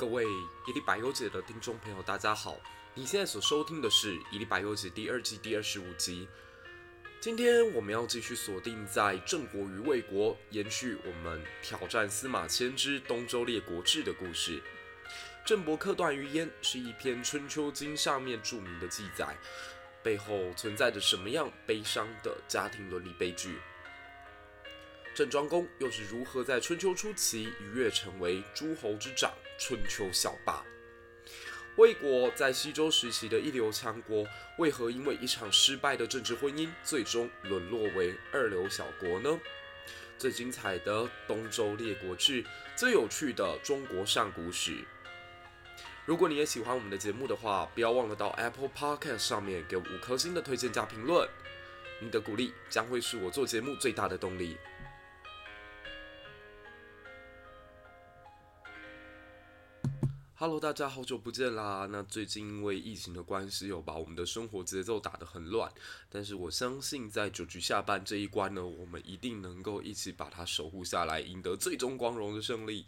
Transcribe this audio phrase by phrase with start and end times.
[0.00, 0.24] 各位
[0.66, 2.56] 一历百忧解的听众朋友，大家好！
[2.94, 6.26] 你现在所收听的是《一历百忧解》第二季第二十五集。
[7.20, 14.62] 今天我们要继续锁定在郑国与魏国，延续我们挑战司马迁之东周列国志的故事。
[15.44, 19.36] 郑伯克段于鄢是一篇《春秋经》上面著名的记载，
[20.02, 23.58] 背后存在着什么样悲伤的家庭伦理悲剧？
[25.20, 29.30] 郑庄公又是如何在春秋初期一跃成为诸侯之长？
[29.58, 30.64] 春秋小霸，
[31.76, 39.38] 魏国在西周时期的一流强国，为何因为一场失败的政治婚姻，最终沦落为二流小国呢？
[40.16, 42.42] 最精彩的东周列国志，
[42.74, 44.78] 最有趣的中国上古史。
[46.06, 51.28] 如果你也喜欢我们的节目的话，不要忘了到 Apple Podcast 上面给五颗星的推荐加评论，
[52.00, 54.56] 你的鼓励将会是我做节目最大的动力。
[60.40, 61.86] Hello，大家好久不见啦！
[61.92, 65.70] 那最近因为疫情的关系，有把我们的生活节奏打得很乱。
[66.08, 72.86] 但是我相信，在九局下半这一关呢，我们一定能够一起把它守护下来，赢得最终光荣的胜利。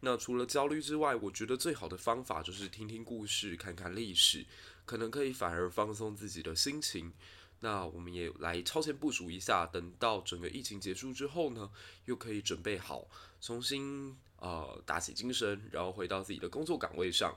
[0.00, 4.46] 那除了焦虑之外，我觉得最好的方法就是听听故事，看看历史，
[4.86, 7.12] 可能可以反而放松自己的心情。
[7.60, 11.70] 那我们也来超前部署一下，等到整个疫情结束之后呢，
[12.06, 13.06] 又可以准备好，
[13.38, 14.16] 重新。
[14.38, 17.36] 呃，打起精神，然后回到自己的工作岗位上。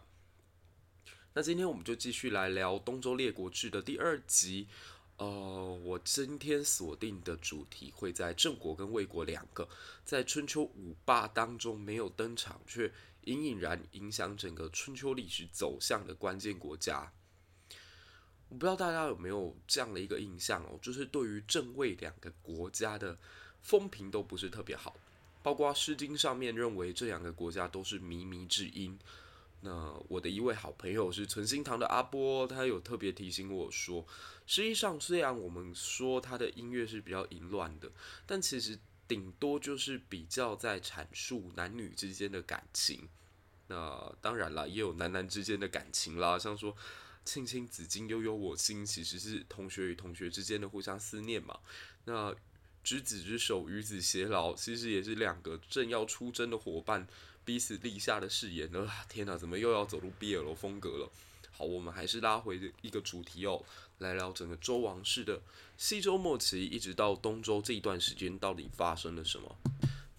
[1.34, 4.68] 那今天我们就继续来聊《东周列国志》的第二集。
[5.18, 5.26] 呃，
[5.84, 9.68] 我今天锁定的主题会在郑国跟魏国两个
[10.06, 12.90] 在春秋五霸当中没有登场，却
[13.26, 17.12] 隐隐然影响整个春秋历史走向的关键国家。
[18.48, 23.18] 我不知道大家有没有这样的一个印象哦，就是对于郑魏两个国家的
[23.62, 24.96] 风评都不是特别好。
[25.42, 28.98] 包括《诗经》上面认为这两个国家都是靡靡之音。
[29.62, 34.06] 那我的一位好朋友是存心堂的阿波，他有特别提醒我说，
[34.48, 37.92] 实际上虽然我们说他的音乐是比较淫乱的，
[38.26, 43.10] 但其实顶多就是比较在阐述男女之间的感情。
[43.68, 46.74] 那当然了，也有男男之间的感情啦，像说
[47.26, 51.60] “青青子衿，悠悠我心”，其实是同学与同学之间的互相思念嘛。
[52.06, 52.34] 那
[52.84, 57.08] 执子之手，与子偕老，其实也是两个正要出征的伙伴
[57.44, 58.74] 彼此立下的誓言。
[58.76, 61.12] 啊，天哪，怎么又要走入 BL 风格了？
[61.52, 63.64] 好，我们还是拉回一个主题哦，
[63.98, 65.42] 来聊整个周王室的
[65.78, 69.56] 西周末期一直到东周这一段时间到底发生了什么。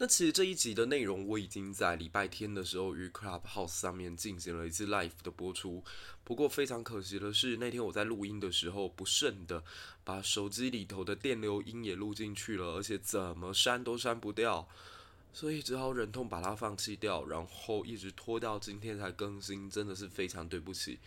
[0.02, 5.84] 那其实这一集的内容我已经在礼拜天的时候于 Clubhouse 上面进行了一次 Live 的播出。
[6.24, 9.62] 不过非常可惜的是，那天我在录音的时候不慎的
[10.02, 14.66] 把手机里头的电流音也录进去了，而且怎么删都删不掉，
[15.34, 20.98] 所以只好忍痛把它放弃掉，然后一直拖到今天才更新，真的是非常对不起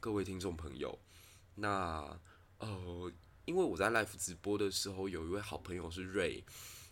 [0.00, 0.98] 各位听众朋友。
[1.56, 2.18] 那
[2.60, 3.12] 呃，
[3.44, 6.42] 因为我在 Live 直播的时候，有一位好朋友是瑞。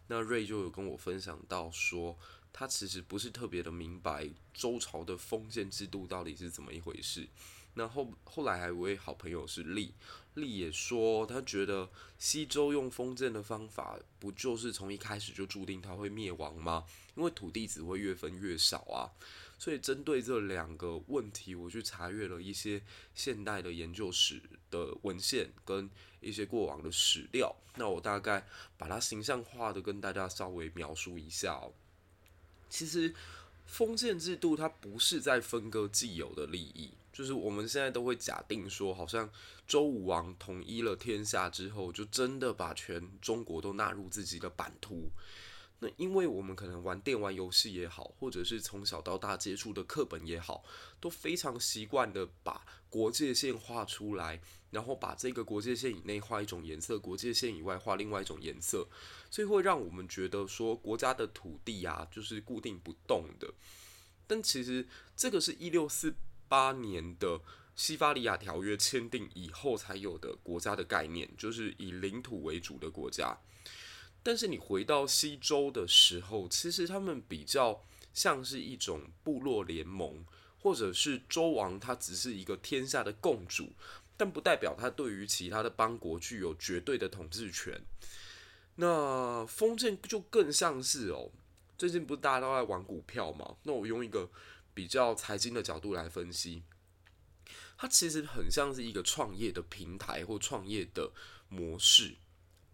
[0.09, 2.17] 那瑞就有跟我分享到说，
[2.53, 7.29] 他其实不是特别的明白周朝的封建制度到底是怎么一回事。
[7.75, 9.93] 那后后来还有位好朋友是利，
[10.33, 16.85] 利也说他觉得西周用封建的方法，不就是从一开始就注定他会灭亡吗？
[17.15, 19.13] 因为土地只会越分越少啊。
[19.59, 22.83] 所以针对这两个问题，我去查阅了一些
[23.15, 25.89] 现代的研究史的文献跟
[26.21, 27.55] 一些过往的史料。
[27.77, 28.47] 那我大概
[28.77, 31.73] 把它形象化的跟大家稍微描述一下哦。
[32.69, 33.15] 其实
[33.65, 39.31] 封建制度它不是在分割既有的利益，就是我们现在都会假定说，好像
[39.67, 45.11] 周武王统一了天下之后，就真的把全中国都纳入自己的版图。
[45.79, 50.65] 那因为我们可能玩电玩游戏也好，或者是从小到大接触的课本也好，
[51.01, 58.89] 都非常习惯的把国界线画出来，然后把这个国界线以内画一种颜色，国界线以外画另外一种颜色，
[59.31, 63.53] 所以会让我们觉得说国家的土地啊就是固定不动的。
[64.27, 66.15] 但其实这个是一六四
[66.49, 67.39] 八年的
[67.75, 73.39] 西法利亚条约签订以后才有的国家的概念，就是以领土为主的国家。
[74.27, 77.81] 但是你回到西周的时候，其实他们比较
[78.13, 80.25] 像是一种部落联盟，
[80.59, 83.71] 或者是周王他只是一个天下的共主，
[84.17, 87.81] 但不代表他对于其他的邦国具有绝对的统治权。
[88.75, 91.31] 那封建就更像是哦，
[91.79, 93.55] 最近不是大家都在玩股票吗？
[93.63, 94.29] 那我用一个
[94.75, 96.65] 比较财经的角度来分析，
[97.79, 101.13] 它其实很像是一个创业的平台或创业的
[101.49, 102.17] 模式。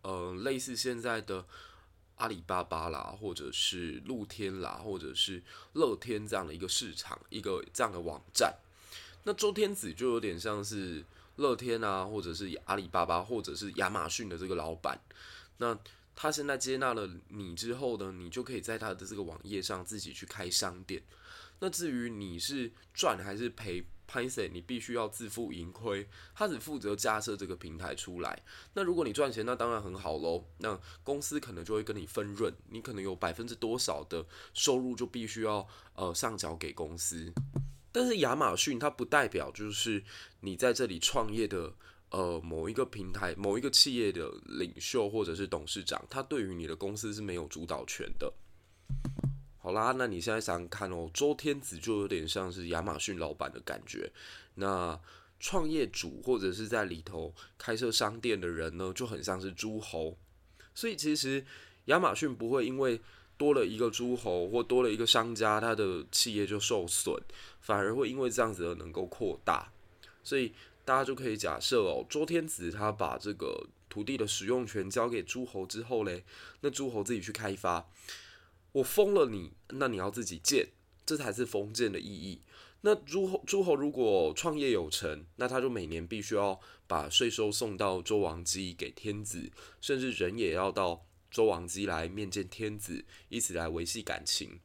[0.03, 1.45] 呃，类似现在的
[2.17, 8.55] 阿里巴巴啦，或者是露天啦，或者是乐天这样的一个市场，一个这样的网站。
[9.25, 11.05] 那周天子就有点像是
[11.37, 15.01] 乐天啊，或者是阿里巴巴，或者是亚马逊的这个老板。
[15.59, 15.79] 那
[16.15, 21.03] 他现在接纳了你之后呢，你就可以在他的这个网页上自己去开商店。
[21.61, 26.07] 那至于你是赚还是赔，拍谢你必须要自负盈亏。
[26.35, 28.39] 他只负责架设这个平台出来。
[28.75, 30.45] 那如果你赚钱，那当然很好喽。
[30.59, 37.33] 那公司可能就会跟你分润，你可能有百分之多少的收入就必须要呃上缴给公司。
[37.91, 40.05] 但是亚马逊它不代表就是
[40.41, 41.73] 你在这里创业的
[42.11, 48.31] 呃某一个平台、某一个企业的领袖或者是董事长，他对于你的公司是没有主导权的。
[49.63, 54.11] 好啦，那你现在想想看哦，周天子就有点像是亚马逊老板的感觉。
[54.57, 54.99] 那
[55.39, 60.19] 创业主或者是在里头开设商店的人呢，就很像是诸侯。
[60.75, 61.47] 所以其实
[61.85, 63.01] 亚马逊不会因为
[63.37, 67.17] 多了一个诸侯或多了一个商家，他的企业就受损，
[67.61, 69.73] 反而会因为这样子而能够扩大。
[70.25, 70.53] 所以
[70.85, 76.25] 大家就可以假设哦，周天子他把这个土地的使用权交给诸侯之后嘞，
[76.63, 77.89] 那诸侯自己去开发。
[78.73, 80.69] 我封了你，那你要自己建，
[81.05, 82.41] 这才是封建的意义。
[82.81, 94.59] 那诸侯诸侯如果创业有成，那他就每年必须要把税收送到周王姬给天子，甚至人也要到周王姬来面见天子，以此来维系感情。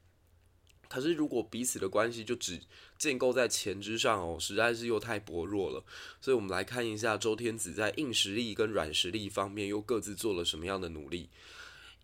[0.89, 2.61] 可是如果彼此的关系就只
[2.97, 5.83] 建构在钱之上哦，实在是又太薄弱了。
[6.21, 11.29] 所以我们来看一下周天子在硬实力跟软实力方面又各自做了什么样的努力。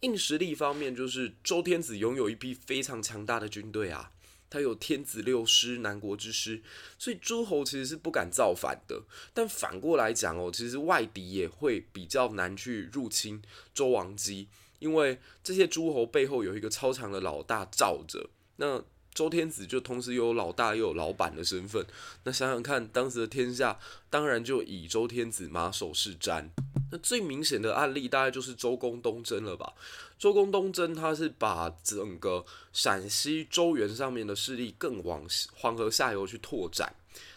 [0.03, 4.11] 硬实力方面，就是周天子拥有一批非常强大的军队啊，
[4.49, 6.61] 他有天子六师、南国之师，
[6.99, 9.01] 所以诸侯其实是不敢造反的。
[9.33, 13.41] 但反过来讲哦，其实外敌也会比较难去入侵
[13.73, 18.29] 周王姬，因为这些诸侯背后有一个超强的老大罩着。
[18.57, 18.83] 那
[19.13, 21.85] 周天子就同时又有老大又有老板的身份。
[22.23, 23.79] 那想想看，当时的天下
[24.09, 26.49] 当然就以周天子马首是瞻。
[26.91, 29.73] 那最明显的案例大概就是周公东征了吧？
[30.19, 35.25] 周公东征他是把整个陕西周原上面的势力更往
[35.55, 36.95] 黄河下游去拓展，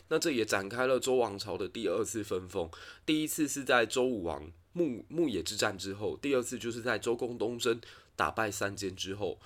[0.09, 2.71] 那这也展开了周王朝的第二次分封。
[3.05, 7.81] 第一次是在周武王牧牧野之战之后，第二次就是在周公东征
[8.15, 9.39] 打败三监之后。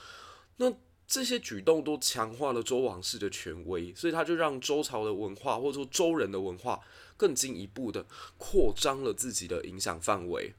[0.56, 0.70] 那
[1.10, 6.80] 这些举动都强化了周王室的权威，所以他就让周朝的文化或者说周人的文化
[7.16, 8.06] 更进一步的
[8.38, 10.54] 扩张了自己的影响范围。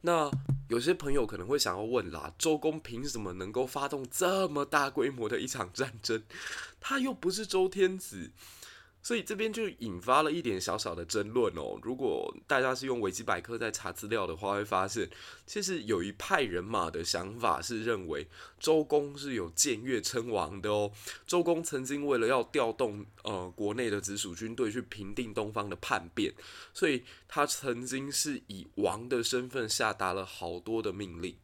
[0.00, 0.28] 那
[0.68, 6.24] 有些朋友可能会想要问啦，周公凭什么能够发动这么大规模的一场战争？
[6.80, 8.32] 他又不是周天子。
[9.06, 11.78] 所以这边就引发了一点小小的争论哦。
[11.80, 15.08] 如果大家是用维基百科在查资料的话，会发现
[15.46, 18.26] 其实有一派人马的想法是认为
[18.58, 20.90] 周公是有僭越称王的哦。
[21.24, 26.34] 周公曾经为了要调动呃国内的直属军队去平定东方的叛变，
[26.74, 31.36] 所以他曾经是以王的身份下达了好多的命令。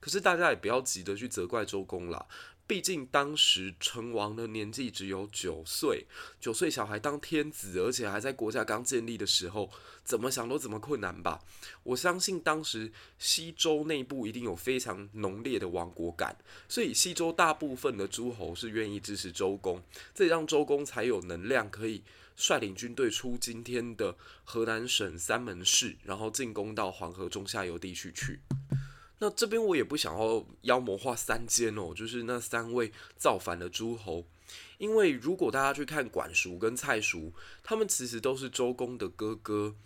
[0.00, 2.26] 可是大家也不要急着去责怪周公啦。
[2.66, 6.06] 毕竟当时成王的年纪只有九岁，
[6.40, 9.70] 九岁小孩当天子，而且还在国家刚建立的时候，
[10.02, 11.42] 怎么想都怎么困难吧。
[11.82, 19.82] 我相信当时西周内部一定有非常浓烈的亡国感，所以西周大部分的诸侯是愿意支持周公，
[20.14, 22.02] 这让周公才有能量可以
[22.34, 28.40] 率领军队出今天的河南省三门市，然后进攻到黄河中下游地区去。
[29.24, 34.26] 那这边我也不想要妖魔化三监哦，就是那三位造反的诸侯，
[34.76, 39.76] 因为如果大家去看管叔跟蔡叔，他们其实都是周公的哥哥。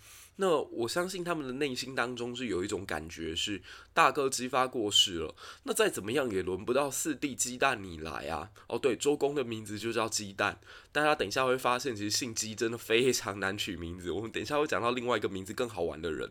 [0.41, 3.63] 那我相信他们的内心当中是有一种感觉，是
[3.95, 8.51] 大哥姬发过世了，那再怎么样也轮不到四弟姬旦你来啊。
[8.67, 10.57] 哦，对，周公的名字就叫姬旦，
[10.91, 14.11] 大家等一下会发现，其实姓姬真的非常难取名字。
[14.11, 16.29] 我们等一下会讲到另外一个名字更好玩的人。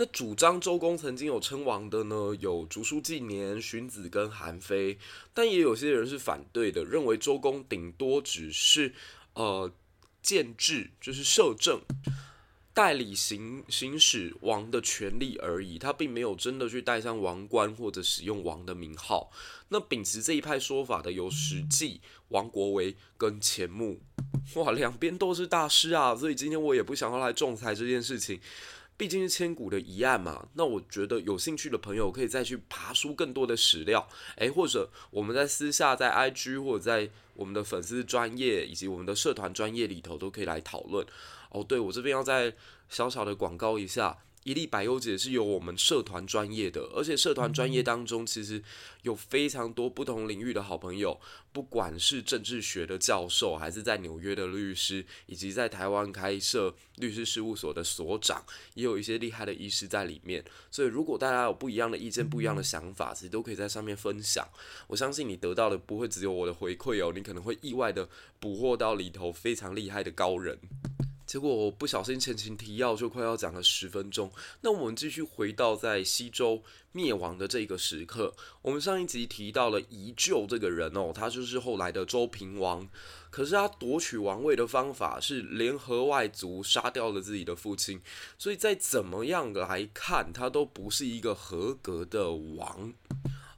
[0.00, 4.98] 那主张周公曾经有称王的呢，有竹书纪年、荀子跟韩非，
[5.34, 8.94] 但也有些人是反对的，认为周公顶多只是
[9.34, 9.70] 呃
[10.22, 11.82] 建制，就是摄政，
[12.72, 19.30] 代理行行使王的权利而已，他并没有真的去戴上王冠或者使用王的名号。
[19.68, 24.00] 那秉持这一派说法的有史记、王国维跟钱穆，
[24.54, 28.40] 哇，两边都是大师啊，所以今天我也不想要来仲裁这件事情。
[29.00, 41.06] 毕竟是千古的疑案嘛，那我觉得有兴趣的朋友可以再去爬书更多的史料，诶，或者我们在私下在 IG 或者在我们的粉丝专业以及我们的社团专业里头都可以来讨论。
[41.48, 42.54] 哦，对，我这边要再
[42.90, 48.62] 小小的广告一下，一粒百优解是由我们社团专业的，而且社团专业当中其实
[49.02, 51.20] 有非常多不同领域的好朋友，
[51.52, 58.42] 不管是政治学的教授，还是在纽约的律师，以及在台湾开设律师事务所的所长，
[58.72, 60.42] 也有一些厉害的医师在里面。
[60.70, 64.48] 所以如果大家有不一样的意见、不一样的想法，其实都可以在上面分享。
[64.86, 70.58] 我相信你得到的不会只有我的回馈哦，你可能会意外的捕获到里头非常厉害的高人。
[71.30, 74.28] 结果我不小心前情提要就快要讲了十分钟，
[74.62, 76.60] 那我们继续回到在西周
[76.90, 78.34] 灭亡的这个时刻。
[78.62, 82.88] 我们上一集提到了宜臼这个人哦，他就是后来的周平王。
[83.30, 88.00] 可是他夺取王位的方法是联合外族杀掉了自己的父亲，
[88.36, 92.92] 所以再怎么样来看，他都不是一个合格的王。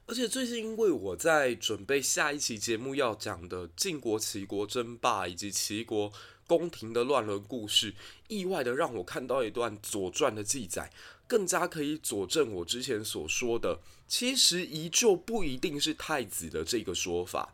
[0.05, 6.11] 而且最近因为我在准备下一期节目要讲的晋国齐国争霸以及齐国。
[6.45, 7.95] 宫廷的乱伦故事，
[8.27, 10.91] 意外的让我看到一段《左传》的记载，
[11.25, 13.79] 更加可以佐证我之前所说的，
[14.09, 17.53] 其实宜臼不一定是太子的这个说法。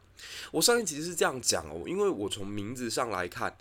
[0.51, 3.55] 我上一集是这样讲哦，因为我从名字上来看，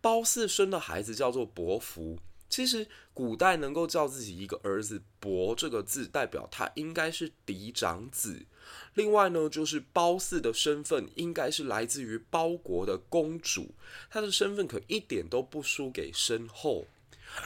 [0.00, 2.18] 褒姒生的孩子叫做伯服。
[2.52, 8.44] 其实古代能够叫自己一个儿子“伯”这个字，代表他应该是嫡长子。
[8.92, 13.74] 另外呢，就是褒姒的身份应该是来自于褒国的公主，
[14.10, 16.84] 她的身份可一点都不输给身后。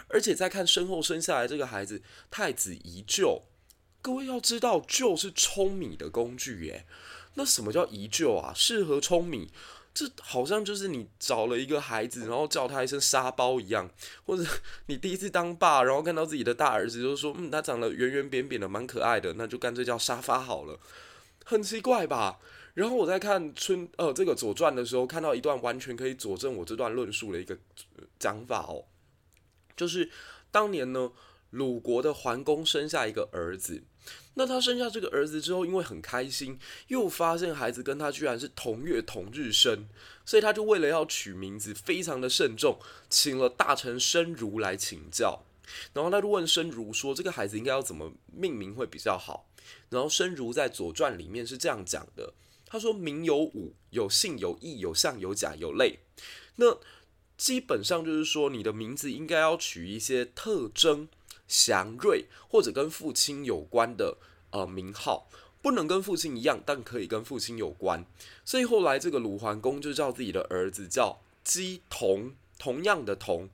[0.08, 3.42] 而且再看身后生下来这个孩子太子宜臼，
[4.02, 6.84] 各位要知道，臼是舂米的工具耶。
[7.34, 8.52] 那什么叫宜臼啊？
[8.52, 9.52] 适合舂米？
[9.96, 13.90] 这好像就是你找了一个孩子，然后叫他一声沙包一样，
[14.26, 14.44] 或者
[14.88, 20.78] 你第一次当爸，然后看到自己的大儿子，就说嗯，他长得圆圆扁扁的，蛮可爱的，那就干脆叫沙发好了，
[21.46, 22.38] 很奇怪吧？
[22.74, 27.56] 然后我在看春呃这个左传的时候，看到一段完全可以佐证我这段论述的一个
[28.18, 28.84] 讲法哦，
[29.74, 30.10] 就是
[30.50, 31.10] 当年呢，
[31.48, 33.82] 鲁国的桓公生下一个儿子。
[34.34, 36.58] 那他生下这个儿子之后，因为很开心，
[36.88, 39.88] 又发现孩子跟他居然是同月同日生，
[40.26, 45.42] 所以他就为了要取名字，非常的慎重，请了大臣申如来请教。
[45.92, 49.48] 然后他就问申如说：“这个孩子应该要怎么命名会比较好？”
[49.90, 52.34] 然后申如在《左传》里面是这样讲的
[52.66, 55.98] ：“他说名有五，有姓，有义，有相，有甲，有类。
[56.56, 56.78] 那
[57.36, 61.08] 基本上就是说，你的名字应该要取一些特征。”
[61.46, 64.16] 祥瑞或者跟父亲有关的
[64.50, 65.28] 呃名号，
[65.62, 68.04] 不能跟父亲一样，但可以跟父亲有关。
[68.44, 73.48] 所以后来这个鲁桓公就叫自己的儿子叫姬同，同样的同。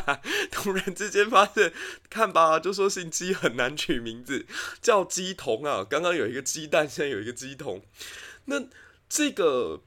[0.52, 1.72] 突然之间发现，
[2.08, 4.46] 看吧，就说姓姬很难取名字，
[4.80, 5.84] 叫姬同啊。
[5.88, 7.82] 刚刚有一个鸡蛋，现在有一个姬同。
[8.46, 8.62] 那
[9.08, 9.82] 这个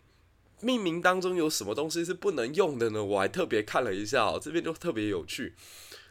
[0.62, 3.04] 命名当中有什么东西是不能用的呢？
[3.04, 5.54] 我还特别看了一下哦，这边就特别有趣。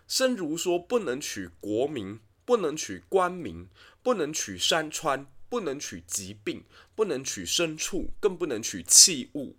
[0.06, 3.68] 生如说：“不能取国名，不能取官名，
[4.02, 9.56] 不能取山川，不能取疾病，不能取牲畜，更不能取器物。”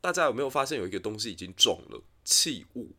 [0.00, 2.02] 大家有没有发现有一个东西已经中了？
[2.24, 2.94] 器物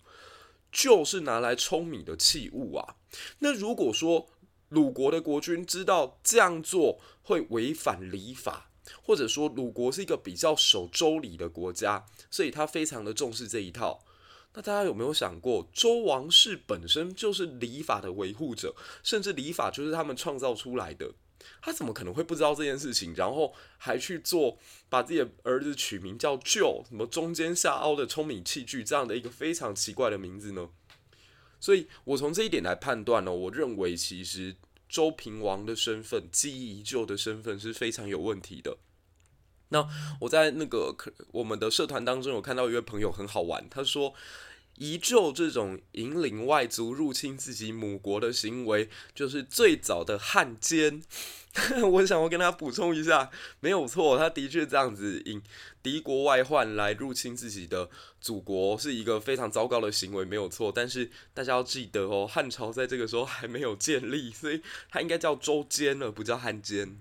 [0.72, 2.96] 就是拿来舂米的器物啊。
[3.40, 4.28] 那如果说
[4.70, 8.72] 鲁国的国君知道这样做会违反礼法，
[9.04, 14.04] 或者说鲁国是一个比较守周礼的国家，所以他非常的重视这一套。
[14.54, 21.14] 那大家有没有想过，周王室本身就是礼法的维护者，甚至礼法就是他们创造出来的，
[21.62, 24.58] 他怎么可能会不知道这件事情，然后还去做
[24.90, 30.70] 把自己的儿子取名叫臼，什么中间下凹的舂米器具这样的一个非常奇怪的名字呢？
[31.60, 34.56] 所以我从这一点来判断呢，我认为其实
[34.90, 38.78] 周平王的身份，姬宜臼的身份是非常有问题的。
[39.70, 39.88] 那
[40.20, 40.96] 我在那个
[41.32, 44.14] 我们的社团当中有看到一位朋友很好玩，他说
[44.78, 51.02] 宜臼这种引领外族入侵自己母国的行为，就是最早的汉奸。
[51.92, 55.42] 我想我跟他补充一下，没有错，他的确这样子引
[55.84, 57.90] 敌国外患来入侵自己的
[58.22, 60.72] 祖国，是一个非常糟糕的行为，没有错。
[60.74, 66.98] 但是大家要记得哦，汉朝在这个时候还没有建立，所以他应该叫周奸了，不叫汉奸。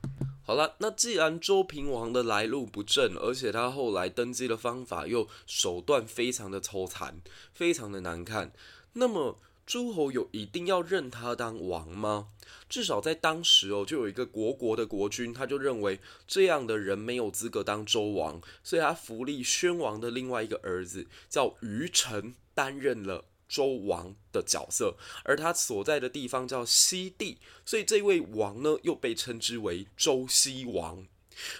[0.48, 7.20] 好了，那既然周平王的来路不正，而且他后来登基的方法又手段非常的粗残，
[7.52, 8.50] 非常的难看，
[8.94, 12.28] 那么诸侯有一定要认他当王吗？
[12.66, 23.26] 至少在当时哦，就有一个国国的国君，他就认为这样的人没有资格当周王，所以他扶立宣王的另外一个儿子叫于臣担任了。
[23.48, 31.06] 周王的角色，而他所在的地方叫西地，所以这位王呢又被称之为周西王。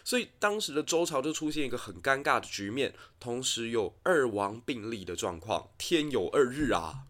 [0.04, 7.07] 所以当时的周朝就出现一个很尴尬的局面，同时有二王并立的状况，天有二日啊。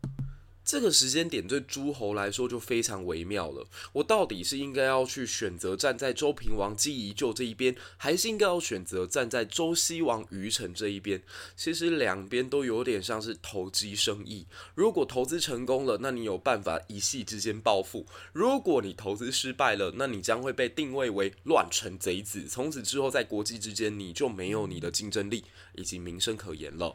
[0.68, 3.66] 这个时间点对诸侯来说就非常微妙了。
[3.94, 11.22] 我到底是应该要去选择站在周平王姬宜臼这一边，还是应该要选择站在周西王于城这一边？
[11.56, 14.44] 其实两边都有点像是投机生意。
[14.74, 22.46] 如果投资成功了，那你有办法一夕之间暴富；如果你投资失败了，那你将会被定位为乱臣贼子。
[22.46, 25.44] 从此之后，在国际之间，你就没有你的竞争力
[25.76, 26.94] 以及名声可言了。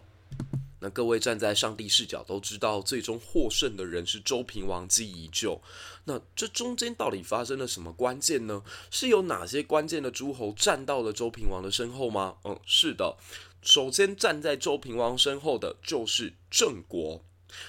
[0.84, 5.62] 那各位站在上帝视角都知道，最终获胜的人是周平王姬宜臼。
[6.04, 8.62] 那这中间到底发生了什么关键呢？
[8.92, 12.36] 是有哪些关键的诸侯站到了周平王的身后吗？
[12.44, 13.16] 嗯，是的。
[13.62, 17.24] 首先站在周平王身后的就是郑国，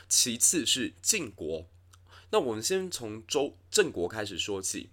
[0.08, 1.66] 其次是晋国。
[2.30, 4.90] 那我们先从周郑国开始说起。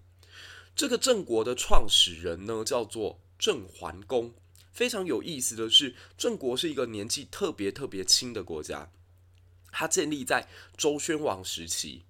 [0.76, 4.36] 这个郑国的创始人呢，叫做郑桓公。
[4.72, 8.90] 非常有意思的是，郑国是一个年纪特别特别轻的国家。
[9.72, 12.04] 它建立在周宣王时期。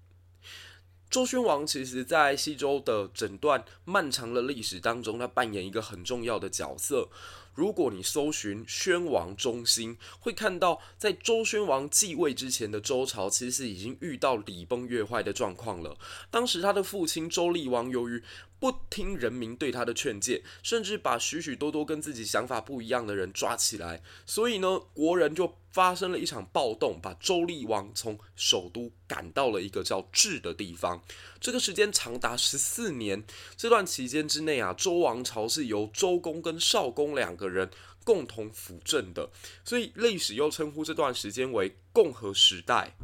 [1.10, 7.10] 周宣王其实，在西周的整段漫长的历史当中，他扮演一个很重要的角色。
[7.54, 15.98] 如果你搜寻宣王中兴，会看到在周宣王继位之前的周朝，其实已经遇到礼崩乐坏的状况了。
[16.30, 18.22] 当时他的父亲周厉王由于
[18.62, 31.02] 不听人民对他的劝诫，甚至把许许多多跟自己想法不一样的人抓起来，所以呢，国人就发生了一场暴动，把周厉王从首都赶到了一个叫治的地方。
[31.40, 33.24] 这个时间长达十四年，
[33.56, 37.68] 这段期间之内啊，周王朝是由周公跟少公两个人
[38.04, 39.28] 共同辅政的，
[39.64, 42.94] 所以历史又称呼这段时间为共和时代。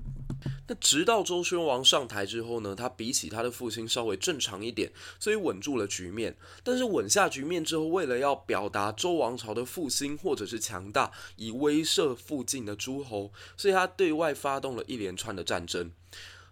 [0.69, 6.37] 那直到周宣王上台之后呢，他比起他的父亲稍微正常一点，所以稳住了局面。
[6.63, 15.91] 但是稳下局面之后，为了要表达周王朝的复兴或者是强大，以威慑附近的诸侯，所以他对外发动了一连串的战争。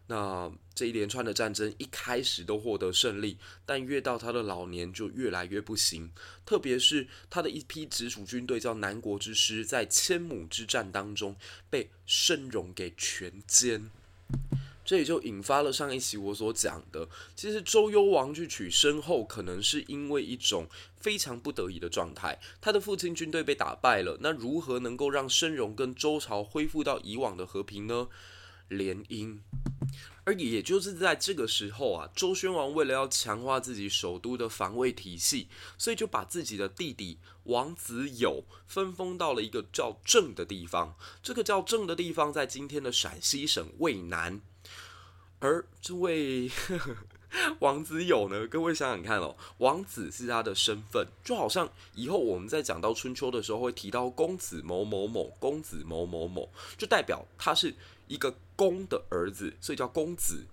[0.09, 6.11] 那这一连串的战争一开始都获得胜利，但越到他的老年就越来越不行。
[6.47, 11.37] 特别是他的一批直属军队叫南国之师，在千亩之战当中
[11.69, 13.91] 被申戎给全歼。
[14.85, 20.69] 这也就引发了上一期我所讲的，其实周幽王去娶身后，可能是因为一种
[21.01, 22.39] 非常不得已的状态。
[22.61, 28.07] 他的父亲军队被打败了，那如何能够让申荣跟周朝恢复到以往的和平呢？
[28.69, 29.39] 联姻。
[30.27, 40.97] 而也就是在这个时候啊，周宣王为了要强化自己首都的防卫体系，所以就把自己的弟弟王子友分封到了一个叫郑的地方。
[41.23, 44.41] 这个叫郑的地方在今天的陕西省渭南。
[45.39, 46.97] 而这位呵
[47.61, 48.47] 王子友呢？
[48.47, 57.75] 各位想想看哦，王子是他的身份，就好像以后我们在讲到春秋的时候会提到公子某某某，公子某某某，就代表他是
[58.07, 60.47] 一个公的儿子，所以叫公子。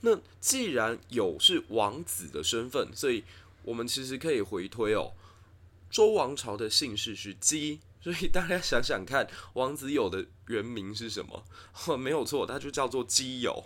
[0.00, 3.24] 那既然有是王子的身份，所以
[3.62, 5.12] 我们其实可以回推哦，
[5.90, 7.80] 周王朝的姓氏是姬。
[8.02, 11.44] 所以大家想想看，王子友的原名是什么？
[11.98, 13.62] 没有错，他就叫做姬友。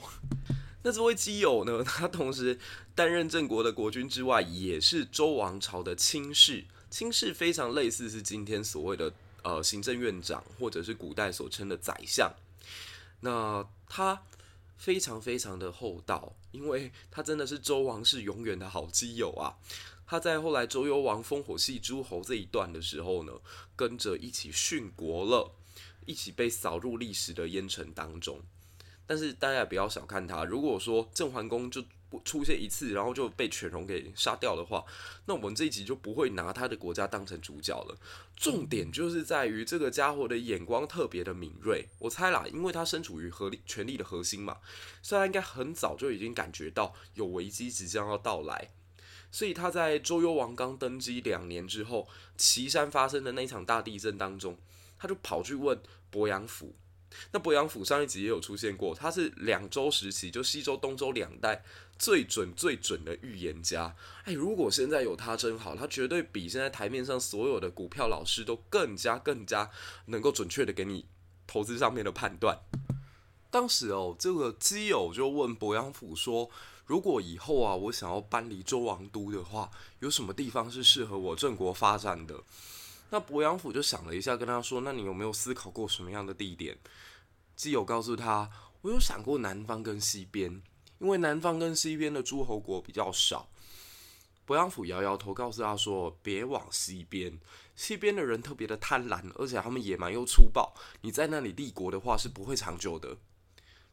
[0.86, 1.82] 那这位基友呢？
[1.88, 2.58] 他同时
[2.94, 6.66] 担任郑国的国君之外，也是周王朝的亲士。
[6.90, 12.30] 亲士非常类似是今天所谓的呃行政院长，或者是古代所称的宰相。
[13.20, 14.22] 那他
[14.76, 19.56] 非常非常的厚道，因为他真的是周王室永远的好基友啊。
[20.06, 23.32] 他在后来周幽王烽火戏诸侯这一段的时候呢，
[23.74, 25.50] 跟着一起殉国了，
[26.04, 28.42] 一起被扫入历史的烟尘当中。
[29.06, 31.84] 但是大家也不要小看他，如果说郑桓公就
[32.24, 34.84] 出现一次，然后就被犬戎给杀掉的话，
[35.26, 37.96] 那我们这一集就不会拿他的国家当成主角了。
[38.36, 41.88] 重点就是在于这个家伙的眼光特别的敏锐。
[41.98, 44.58] 我猜啦，因为他身处于合力权力的核心嘛，
[45.02, 48.70] 所以他应该很早就已经感觉到有危机即将要到来。
[49.32, 54.56] 所以他在周幽王刚登基两年之后，岐山发生的那一场大地震当中，
[54.96, 56.76] 他就跑去问伯阳府。
[57.32, 61.64] 那伯阳府上一集也有出现过，他是两周时期，就西周、东周两代
[61.98, 63.94] 最准、最准的预言家。
[64.24, 69.70] 哎，如果现在有他真好，他绝对比现在台面上所有的股票老师都更加、更加
[70.06, 71.06] 能够准确的给你
[71.46, 72.58] 投资上面的判断。
[73.50, 76.50] 当时哦，这个基友就问伯阳府说。
[76.86, 82.38] 如果以后啊，我想要搬离周王都的话，有什么地方是适合我郑国发展的？
[83.08, 86.76] 那伯阳府就想了一下，跟他说：“那你有没有思考过什么样的地点？”
[87.56, 88.50] 基友告诉他
[88.82, 90.62] ：“我有想过南方跟西边，
[90.98, 93.48] 因为南方跟西边的诸侯国比较少。”
[94.46, 97.40] 伯阳府摇摇头，告诉他说：“别往西边，
[97.74, 103.16] 西边的人特别的贪婪，而且他们野蛮又粗暴，你在那里立国的话是不会长久的。”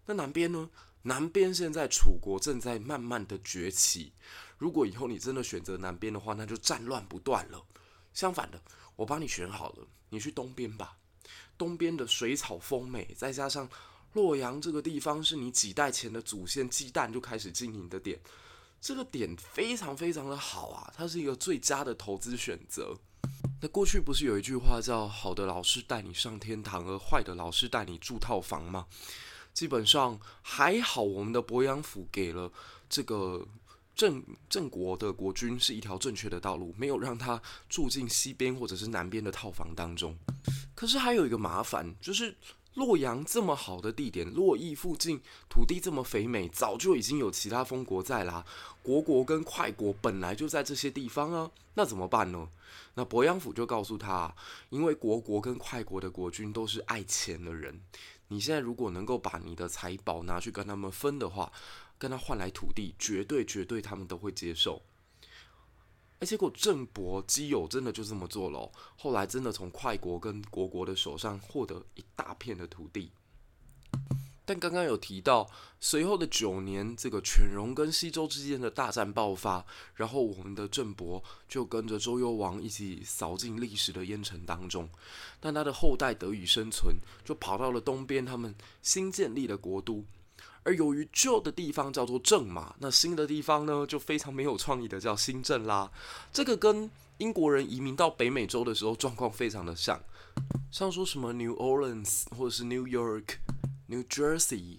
[0.08, 0.70] 那南边呢？
[1.04, 4.14] 南边现在楚国正在慢慢的崛起。
[4.58, 7.66] 如果以后你真的选择南边的话，那就战乱不断了。
[8.14, 8.62] 相反的，
[8.96, 10.98] 我帮你选好了，你去东边吧。
[11.62, 13.70] 东边的水草丰美，再加上
[14.14, 18.20] 洛阳这个地方是你几代前的祖先鸡蛋就开始经营的点，
[18.82, 22.98] 这个点非常非常的好啊，它是一个最佳的投资选择。
[23.62, 28.88] 那过去不是有一句话叫“好的老师带你上天堂，而坏的老师带你住套房”吗？
[29.54, 32.52] 基本上还好，我们的鄱阳府给了
[32.90, 33.48] 这个
[33.94, 40.18] 郑郑国的国君是一条正确的道路，没有让他住进西边或者是南边的套房当中。
[40.82, 42.36] 可是还有一个麻烦，就是
[42.74, 48.44] 洛阳这么好的地点，洛邑附近土地这么肥美，早就已经有其他封国在啦。
[48.82, 52.50] 国国跟快国本来就在这些地方啊，那怎么办呢？
[52.96, 54.34] 那鄱阳府就告诉他，
[54.72, 57.80] 因为国国跟快国的国君都是爱钱的人，
[58.30, 61.52] 你现在如果能够把你的财宝拿去跟他们分的话，
[62.00, 64.82] 跟他换来土地，绝对绝对他们都会接受。
[66.22, 68.72] 哎，结果郑伯基友真的就这么做了。
[68.96, 73.12] 后来真的从快国跟国国的手上获得一大片的土地。
[74.46, 84.88] 但刚刚有提到，随后的九年，这个犬戎跟西周之间的大战爆发，然后我们的郑伯就跟着周幽王一起扫进历史的烟尘当中。
[85.40, 88.54] 但他的后代得以生存，就跑到了东边他们
[88.84, 90.06] 新建立的国都。
[90.64, 95.92] 而由于旧的地方叫做郑嘛，那新的地方呢，就非常没有创意的叫新郑啦。
[96.32, 100.00] 这个跟英国人移民到北美洲的时候状况非常的像，
[100.72, 103.36] 像说什么 New Orleans 或者是 New York、
[103.88, 104.78] New Jersey，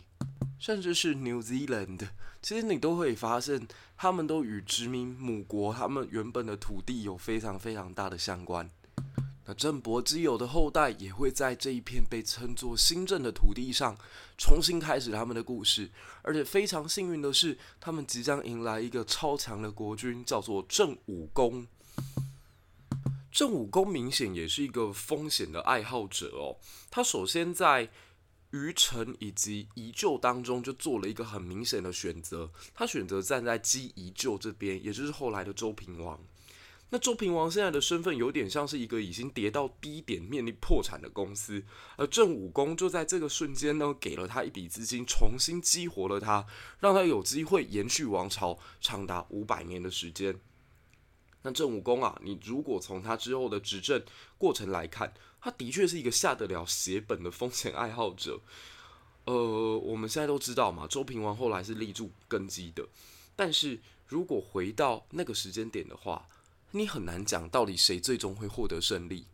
[0.59, 2.09] 甚至是 New Zealand，
[2.40, 3.66] 其实你都会发现，
[3.97, 8.71] 他们都与殖民母国他们原本的土地有非常非常大的相关。
[9.55, 13.97] 郑伯基友的后代也会在这一片被称作新郑的土地上
[14.37, 15.91] 重新开始他们的故事，
[16.23, 21.67] 而且非常幸运的是，他们即将迎来一个超强的国君，叫做郑武公。
[23.31, 26.57] 郑武公明显也是一个风险的爱好者哦，
[26.91, 27.88] 他首先在
[28.51, 36.21] 虞城以及宜旧当中就做了一个很明显的选择，他选择站在姬宜旧这边，也就是后来的周平王。
[36.94, 41.64] 那周平王现在的身份有点像是一个已经跌到低点、面临破产的公司，
[41.96, 46.46] 而郑武公就在这个瞬间呢，给了他一笔资金，重新激活了他，
[46.81, 50.38] 让他有机会延续王朝长达五百年的时间。
[51.40, 54.05] 那郑武公啊，你如果从他之后的执政
[54.37, 58.38] 过程来看，他的确是一个下得了血本的风险爱好者。
[59.24, 62.87] 呃，我们现在都知道嘛，周平王后来是立住根基的，
[63.35, 66.28] 但是如果回到那个时间点的话，
[66.75, 69.27] 你很难讲到底谁最终会获得胜利，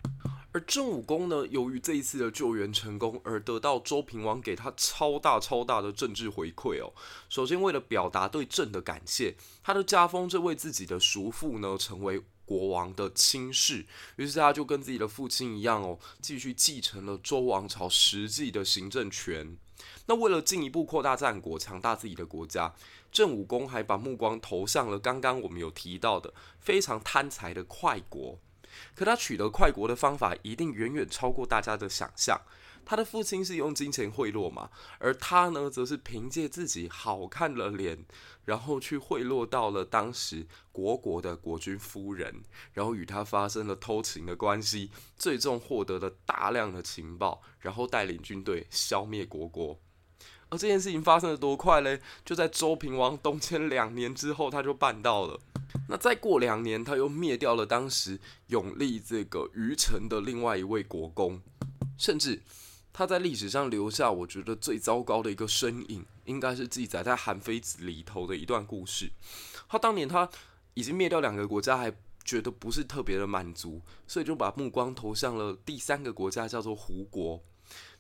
[0.50, 6.92] 而郑武公呢，由于这一次的救援成功，而得到周平王给他超大超大的政治回馈哦。
[7.28, 13.84] 首先，为了表达对郑的感谢，他的家封这位自己的叔父呢，成为国王的亲事，
[14.16, 19.58] 于是他就跟自己的父亲一样哦，继续继承了周王朝实际的行政权。
[20.06, 22.74] 那为了进一步扩大战果，强大自己的国家，
[23.12, 28.38] 郑武公还把目光投向了刚刚我们有提到的非常贪财的快国。
[28.94, 32.40] 可他取得快国的方法一定远远超过大家的想象。
[32.88, 38.06] 他的父亲是用金钱贿赂嘛，而他呢，则是凭借自己好看的脸，
[38.46, 49.78] 然后去贿赂到了当时国国的国君夫人，然后与他发生了偷情的关系，最终获得了大量的情报，然后带领军队消灭国国。
[50.48, 52.00] 而这件事情发生的多快嘞？
[52.24, 55.38] 就在周平王东迁两年之后，他就办到了。
[55.90, 61.42] 那再过两年，他又灭掉了当时永历这个虞城的另外一位国公，
[61.98, 62.40] 甚至
[62.98, 69.08] 他在历史上留下我觉得最糟糕的一个身影，应该是记载在《韩非子》里头的一段故事。
[69.68, 70.28] 他当年他
[70.74, 77.40] 已经灭掉两个国家，还觉得不是特别的满足，所以就把目光投向了第三个国家，叫做胡国。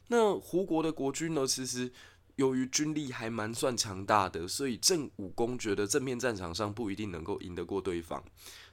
[0.08, 1.92] 那胡国的国君呢，其实。
[2.34, 8.22] 由于军力还蛮算强大的，所以郑武公觉得正面战场上不一定能够赢得过对方，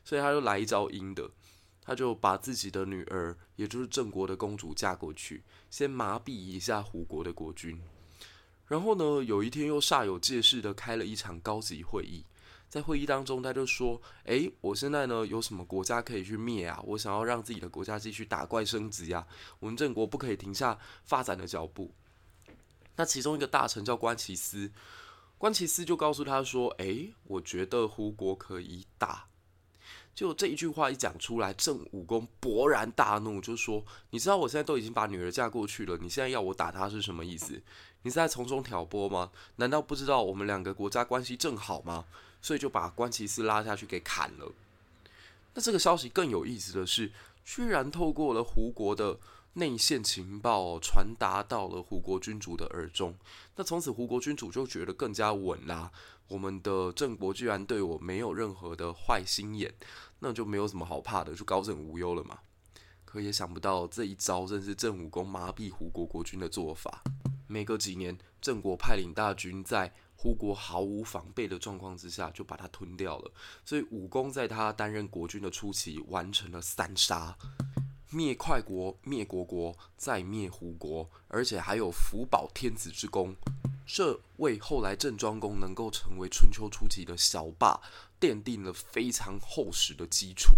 [0.03, 1.27] 所以他就来一招阴的，
[1.85, 7.79] 他就把自己的女儿，也就是郑国的公主嫁过去，先麻痹一下胡国的国君。
[8.67, 12.25] 然后呢，有一天又煞有介事的开了一场高级会议，
[12.67, 16.81] 在会议当中，他就说：“诶，我现在呢有什么国家可以去灭啊？
[16.83, 19.27] 我想要让自己的国家继续打怪升级啊！
[19.59, 21.91] 我们郑国不可以停下发展的脚步。”
[22.97, 24.71] 那其中一个大臣叫关其斯，
[25.37, 29.27] 关其斯就告诉他说：“诶，我觉得胡国可以打。”
[30.15, 37.62] 就这一句话一讲出来，郑武公勃然大怒，就说：“你知道我现在都已经把女儿嫁过去了，你现在要我打她是什么意思？
[38.04, 39.32] 你是在从中挑拨吗？
[39.58, 42.06] 难道不知道我们两个国家关系正好吗？
[42.41, 44.49] 所以就把关其斯拉下去给砍了。
[45.54, 47.12] 那这个消息更有意思的是，
[47.43, 49.17] 居然透过了胡国的
[49.54, 53.15] 内线情报传达到了胡国君主的耳中。
[53.56, 55.91] 那从此胡国君主就觉得更加稳啦。
[56.28, 59.73] 我们的郑国居然对我没有任何的坏心眼。”
[60.19, 62.39] 那就没有什么好怕的，就高枕无忧了嘛。
[63.04, 67.01] 可也想不到这一招正是郑武公麻痹胡国国君的做法。
[67.47, 73.32] 没隔几年，郑国派领大军在胡国毫无防备的状况之下就把他吞掉了。
[73.63, 77.38] 所以武功在他担任国君的初期完成了三杀：
[78.10, 83.36] 灭快国、灭国国，再灭胡国，而且还有福保天子之功。
[83.85, 87.79] 这为后来郑庄公能够成为春秋初期的小霸
[88.19, 90.55] 奠定了非常厚实的基础。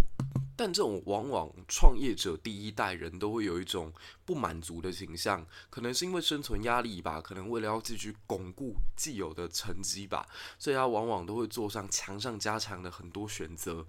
[0.56, 3.94] 但这种往往创业者第一代人都会有一种
[4.26, 10.26] 不满足的倾向，可能是因为生存压力吧，可能为了要继续巩固既有的成绩吧，
[10.58, 13.86] 所以他往往都会做上强上加强的很多选择。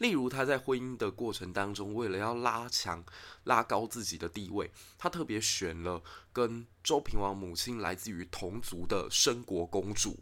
[0.00, 3.04] 例如，他在婚姻的过程当中，为了要拉强、
[3.44, 10.18] 拉高自己的地位，他特别选了跟周平王母亲来自于同族的申国公主。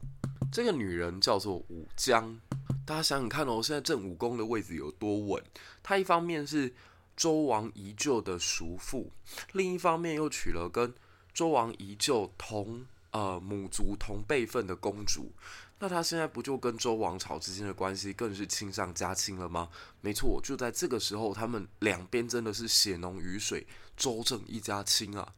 [0.51, 2.41] 这个女人叫做武姜。
[2.85, 5.41] 大家想想看哦，现在郑武公的位置有多稳？
[5.81, 6.75] 他一方面是
[7.17, 9.13] 周王遗舅的叔父，
[9.53, 10.93] 另一方面又娶了跟
[11.33, 15.31] 周王遗舅同呃母族同辈分的公主。
[15.81, 19.69] 那他现在不就跟周王朝之间的关系更是亲上加亲了吗？
[20.01, 25.35] 没错，就在这个时候，他们两边真的是血浓于水，周郑一家亲啊！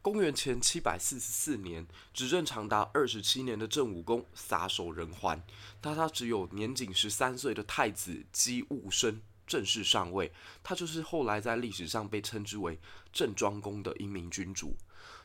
[0.00, 5.42] 公元前七百四十四年，执政长达二十七年的郑武公撒手人寰，
[5.80, 10.30] 但他只有年仅十三岁的太子姬戊申正式上位，
[10.62, 12.78] 他就是后来在历史上被称之为
[13.12, 14.76] 郑庄公的英明君主。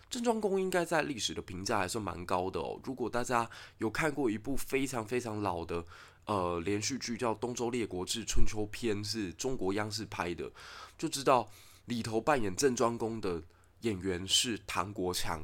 [0.09, 2.79] 郑庄公应该在历史的评价还算蛮高的哦。
[2.83, 5.85] 如果大家有看过一部非常非常老的
[6.25, 10.51] 呃连续剧，叫《东周列国志春秋篇》，是中国央视拍的，
[10.97, 11.47] 就知道
[11.85, 13.41] 里头扮演郑庄公的
[13.81, 15.41] 演员是唐国强。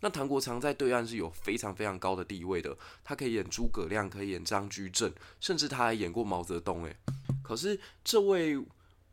[0.00, 6.84] 那唐国强在对岸是有非常非常高的地位的，他可以演诸葛亮，可以演张居正，甚至他还演过毛泽东。
[6.84, 6.96] 诶，
[7.42, 8.60] 可是这位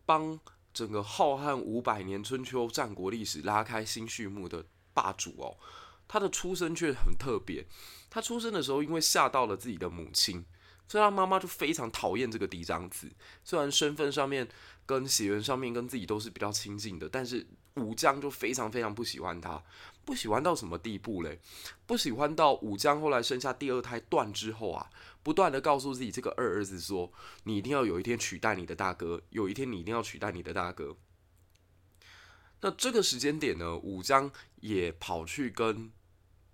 [0.05, 0.39] 帮
[0.73, 4.65] 整个浩瀚五百年春秋战国历史拉开新序幕的。
[4.95, 5.55] 霸主哦，
[6.07, 7.67] 他的出生却很特别。
[8.09, 10.43] 他出生的时候，因为吓到了自己的母亲，
[10.87, 13.11] 所以他妈妈就非常讨厌这个嫡长子。
[13.43, 14.47] 虽然身份上面
[14.85, 19.61] 跟血缘上面跟自己都是比较亲近的，但是武姜就非常非常不喜欢他。
[20.05, 21.39] 不喜欢到什么地步嘞？
[21.87, 24.87] 不喜欢到武姜后来生下第二胎断之后啊，
[25.23, 27.11] 不断的告诉自己这个二儿子说
[27.43, 30.95] ：“你一定要有一天取代你的大哥，有一天你一定要取代你的大哥。”
[32.61, 34.31] 那这个时间点呢，武姜
[34.67, 35.91] 也跑去跟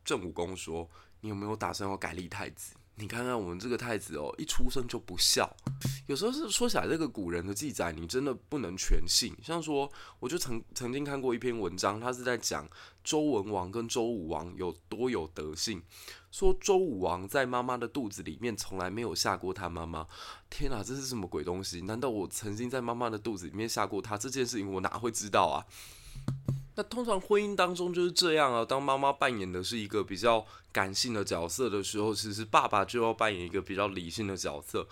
[0.03, 0.89] 郑武公说
[1.21, 2.75] ：“你有没有打算要改立太子？
[2.95, 5.49] 你看看我们这个太子哦，一出生就不孝。
[6.07, 9.33] 有时候是说起来，这个古人的记载，你真的不能全信。
[9.41, 12.69] 像说，我就曾曾经看过一篇文章，他是在讲
[13.03, 15.81] 周文王跟周武王有多有德性。
[16.31, 20.05] 说周武王在妈妈的肚子里面从来没有吓过他妈妈。
[20.49, 21.81] 天哪，这是什么鬼东西？
[21.81, 24.17] 难道我曾经在妈妈的肚子里面吓过他？
[24.17, 25.65] 这件事情我哪会知道啊？”
[26.75, 34.87] 那通常婚姻当中就是这样啊，当妈妈扮演的是一个比较感性的角色的时候，其实爸爸就要扮演一个比较理性的角色。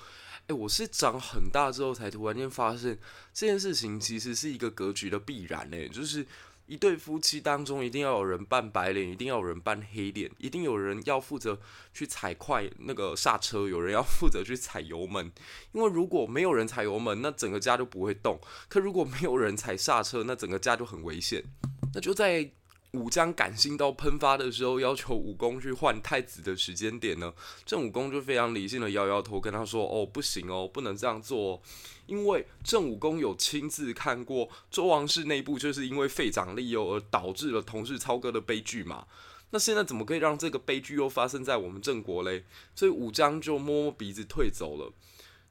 [0.48, 2.98] 诶，我是长很大之后才突然间发现
[3.34, 6.26] 这件事情其实是一个格局的必然诶，就是
[6.70, 11.60] 一对夫妻当中一定要有人扮白脸，一定要有人扮黑脸，一定有人要负责
[11.92, 15.32] 去踩快那个刹车，有人要负责去踩油门，
[15.72, 21.44] 因为如果没有人踩油门，那整个家就不会动；可如果没有人踩刹车，那整个家就很危险。
[21.92, 22.48] 那就在
[22.93, 27.32] 武将感性到喷发的时候，要求武公去换太子的时间点呢，
[27.63, 31.62] 郑武公就非常理性的摇摇头，跟他说：“哦，不行哦，不能这样做，
[32.08, 39.06] 因为郑武公有亲自看过周王室内部就是因为废长立幼而导致了同室操戈的悲剧嘛。
[39.52, 42.43] 那现在怎么可以让这个悲剧又发生在我们郑国嘞？
[42.73, 44.91] 所以武将就摸摸鼻子退走了。”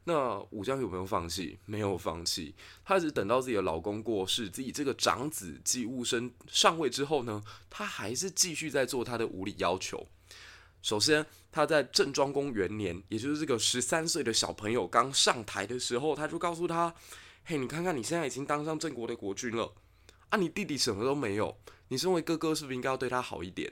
[0.08, 1.58] 那武姜有没有放弃？
[1.66, 10.06] 没有放弃，她只等到自己的老公过世，自己这个长子姬戊申上位之后呢，她还是继续在做她的无理要求。
[10.80, 16.94] 首先，她在郑庄公元年，也就是这个十三岁的小朋友刚上台的时候，她就告诉他
[17.44, 19.74] ：“嘿，你看看你现在已经当上郑国的国君了，
[20.30, 21.54] 啊，你弟弟什么都没有，
[21.88, 23.70] 你身为哥哥是不是应该要对他好一点？”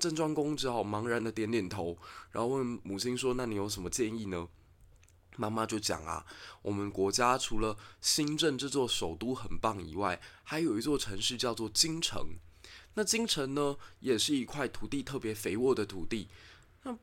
[0.00, 1.98] 郑庄公只好茫然的点点头，
[2.30, 4.48] 然后问母亲说：“那你有什么建议呢？”
[5.38, 6.26] 妈妈就讲啊，
[6.62, 12.34] 我们国家除了新郑这座首都很棒以外，还有一座城市叫做京城。
[12.94, 16.26] 那京城呢，也是一块土地特别肥沃的土地。
[16.82, 16.98] 那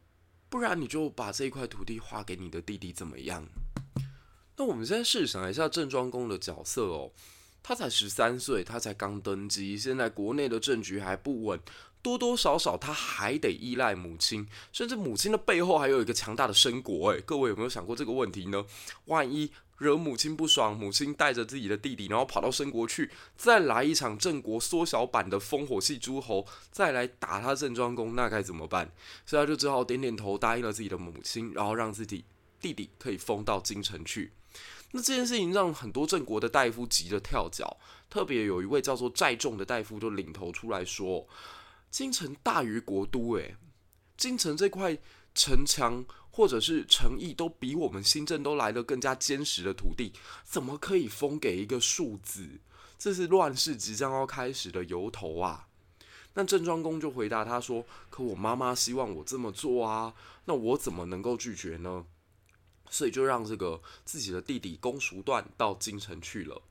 [0.49, 3.47] 不然你就把这一块土地划给你的弟弟怎么样？
[4.57, 7.11] 那我们现在试想一下郑庄公的角色哦，
[7.63, 11.57] 他才十三岁，他才刚登基，现在国内的政局还不稳。
[12.05, 17.11] 多多少少他还得依赖母亲，甚至母亲的背后还有一个强大的申国。
[17.11, 18.63] 哎，各位有没有想过这个问题呢？
[19.05, 28.91] 万一惹母亲不爽，母亲带着自己的弟弟，然后跑到申国去，再来一场郑国缩小版的烽火戏诸侯，再来打他郑庄公，那该怎么办？
[29.25, 32.23] 所以他就只好点点头，答应了自己的母亲，然后让自己
[32.61, 34.31] 弟弟可以封到京城去。
[34.91, 37.77] 那这件事情让很多郑国的大夫急得跳脚，
[38.11, 41.27] 特别有一位叫做寨仲的大夫就领头出来说。
[41.95, 43.55] 京城大于国都，诶，
[44.17, 44.97] 京城这块
[45.33, 50.11] 城墙或者是城邑都比我们新郑都来得更加坚实的土地，
[50.43, 52.59] 怎么可以封给一个庶子？
[52.97, 55.69] 这是乱世即将要开始的由头啊！
[56.33, 62.05] 那郑庄公就回答他说：“可我妈妈希望我这么做啊，那我怎么能够拒绝呢？”
[62.91, 66.61] 所以就让这个自己的弟弟公叔段到京城去了。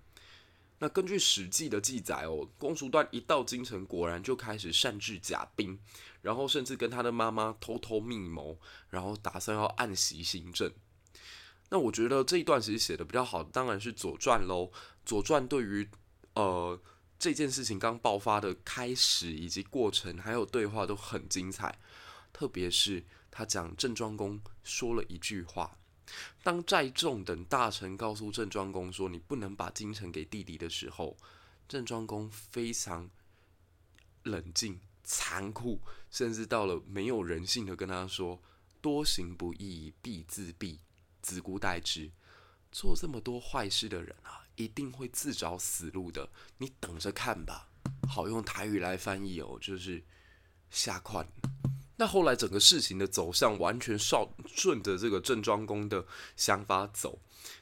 [0.84, 5.78] 那根据《史记》的记载哦，公叔段一到京城，果然就开始擅制假兵，
[6.20, 8.58] 然后甚至跟他的妈妈偷偷密谋，
[8.90, 10.70] 然后打算要暗袭新郑。
[11.70, 14.70] 那我觉得这一段其实写的比较好，当然是《左传》喽，
[15.06, 15.88] 《左传》对于
[16.34, 16.78] 呃
[17.18, 21.78] 这件事情刚爆发的开始以及过程，还有对话都很精彩，
[22.30, 25.78] 特别是他讲郑庄公说了一句话。
[26.42, 31.16] 当寨众等大臣告诉郑庄公说：“你不能把京城给弟弟”的时候，
[31.68, 33.08] 郑庄公非常
[34.24, 38.40] 冷静、残酷，甚至到了没有人性的跟他说
[38.82, 40.78] ：“多行不义必自毙，
[41.22, 42.10] 子姑待之。”
[42.70, 47.68] 做这么多坏事的人啊，一定会自找死路的，你等着看吧。
[48.08, 50.02] 好，用台语来翻译哦，就是
[50.70, 51.24] 下款。
[51.96, 56.04] 那后来整个事情的走向完全顺顺着这个郑庄公的
[56.36, 57.20] 想法走，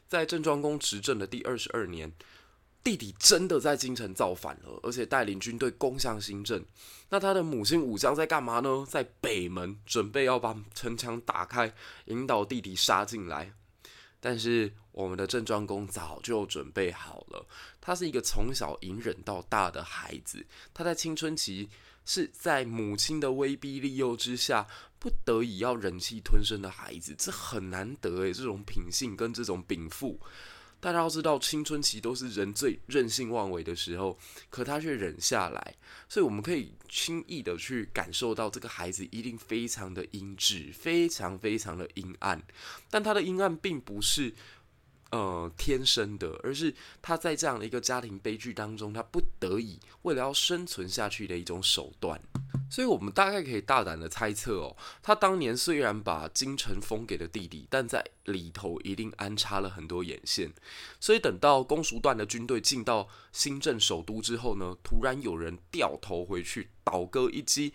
[0.09, 2.11] 在郑庄公执政的第二十二年，
[2.83, 6.65] 弟弟真的在京城造反了，而且带领军队攻向新郑。
[7.11, 8.87] 那他的母亲武姜在干嘛呢？
[8.89, 11.75] 在北门准备要把城墙打开，
[12.07, 13.53] 引导弟弟杀进来。
[14.19, 17.47] 但是我们的郑庄公早就准备好了，
[17.83, 21.69] 他是一个从小隐忍到大的孩子，他在青春期。
[22.05, 24.67] 是在母亲的威逼利诱之下，
[24.99, 30.21] 不得已要忍气吞声的孩子，这很难得诶，这种品性跟这种禀赋，
[30.81, 34.19] 大家要知道，青春期都是人最任性妄为的时候，
[34.51, 35.77] 可他却忍下来，
[36.09, 42.43] 所以我们可以轻易的去感受到，这个孩子一定非常的阴齟，非常非常的阴暗，
[42.91, 44.35] 但他的阴暗并不是。
[45.13, 52.19] 呃，天生的，而是他在这样的一个家庭悲剧当中，他不得已为了要生存下去的一种手段。
[52.71, 60.53] 所以，我们大概可以大胆的猜测哦，他当年虽然把京城封给了弟弟，但在里头一定安插了很多眼线。
[61.01, 67.73] 所以，等到公叔段的军队进到新郑首都之后呢，突然有人掉头回去，倒戈一击，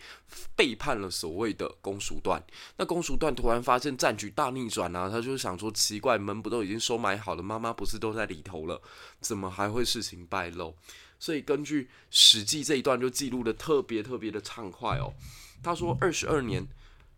[0.56, 2.42] 背叛了所谓的公叔段。
[2.76, 8.80] 那公叔段突然发现战局大逆转啊，他就想说：奇怪，门不都已经收买好了，妈妈不是都在里头了，
[9.20, 10.74] 怎么还会事情败露？
[11.20, 15.12] 所以根据《史记》这一段就记录的特别特别的畅快哦。
[15.62, 16.64] 他说：二十二年，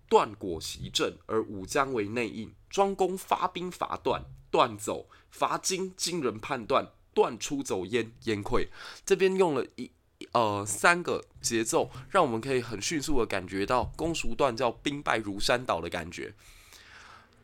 [0.08, 2.50] 段果袭郑，而武姜为内应。
[2.70, 8.68] 庄公发兵伐段，段走，伐京，京人判断，段出走燕，燕溃。
[9.04, 9.90] 这边用了一
[10.32, 16.32] 呃三个节奏，让我们可以很迅速的感觉到公叔段叫兵败如山倒的感觉。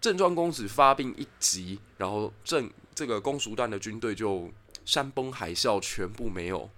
[0.00, 4.50] 郑庄公子发兵一急，然后郑这个公叔段的军队就。
[4.84, 6.70] 山崩海啸，全部没有。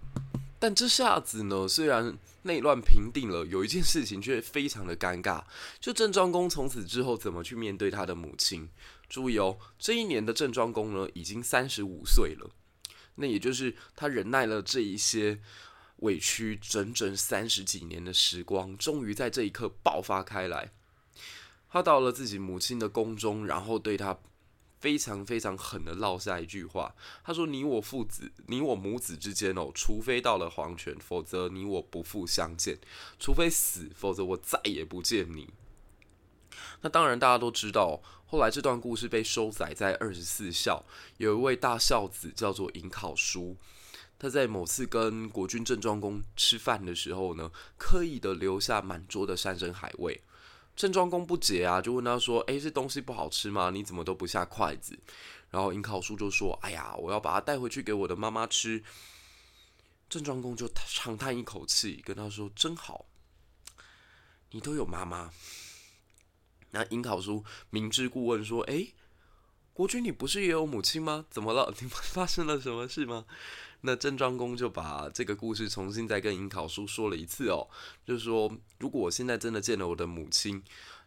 [0.59, 5.45] 但这下子呢，虽然内乱平定了，有一件事情却非常的尴尬。
[5.79, 8.69] 就郑庄公从此之后怎么去面对他的母亲？
[9.09, 12.51] 注意哦，这一年的郑庄公呢，已经三十五岁了。
[13.15, 15.41] 那也就是他忍耐了这一些
[15.99, 20.73] 委屈，整整三十几年的时光，终于在这一刻爆发开来。
[21.71, 24.19] 他到了自己母亲的宫中，然后对他。
[24.81, 32.77] 非常非常狠的落下一句话，他说：“你我父子，你我母子之间哦，除非到了黄泉，否则你我不复相见；
[33.19, 35.53] 除非死，否则我再也不见你。”
[36.83, 40.85] 那当然，大家都知道，后来这段故事被收载在《二十四孝》，
[41.17, 43.57] 有一位大孝子叫做尹考叔，
[44.17, 50.21] 他在某次跟国君郑庄公吃饭的时候呢，刻意的留下满桌的山珍海味。
[50.79, 53.71] 郑庄公不解啊，就问他说：“诶，这东西不好吃吗？
[53.71, 54.97] 你怎么都不下筷子？”
[55.51, 58.85] 然后尹考叔就说：“哎呀，我要把它带回去给我的妈妈吃。”
[60.09, 63.07] 郑庄公就长叹一口气，跟他说：“真好，
[64.53, 65.33] 你都有妈妈。”
[66.71, 68.95] 那尹考叔明知故问说：“诶，
[69.73, 71.27] 国君，你不是也有母亲吗？
[71.29, 71.75] 怎么了？
[71.81, 73.25] 你们发生了什么事吗？”
[73.83, 77.69] 那郑庄公就把这个故事重新再跟尹考叔说了一次哦，
[78.05, 80.63] 就是说，如果我现在真的见了我的母亲，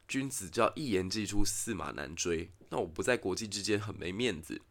[0.07, 2.49] 君子就要一言既出，驷马难追。
[2.69, 4.61] 那我不在国际之间很没面子。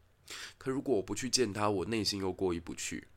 [0.57, 3.09] 可如果我不去见他，我内心又过意不去。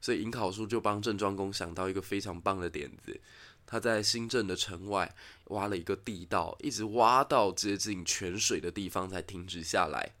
[0.00, 3.20] 所以尹考叔就帮郑庄公想到一个非常棒的点子，
[3.64, 5.14] 他在新郑的城外
[5.46, 10.14] 挖了一个地道，一直挖到接近泉水的地方才停止下来。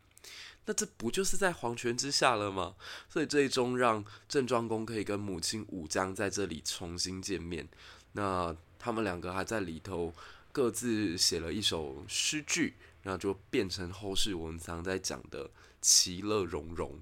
[0.66, 2.74] 那这不就是在黄泉之下了吗？
[3.08, 7.68] 所以最终让郑庄公可以跟母亲武姜在这里重新见面。
[8.12, 10.12] 那他们两个还在里头
[10.50, 15.50] 各自写了一首诗句，然后就变成后世我们常在讲的
[15.80, 17.00] 其乐融融。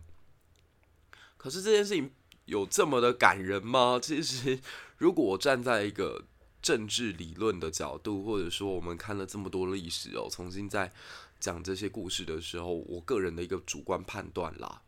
[1.38, 2.10] 可是这件事情
[2.44, 3.98] 有这么的感人吗？
[4.02, 4.60] 其实，
[4.98, 6.24] 如果我站在一个
[6.60, 10.92] 政治理论的角度，或者说我们看了这么多历史哦，重新在。
[11.44, 14.80] 讲这些故事的时候，我个人的一个主观判断啦，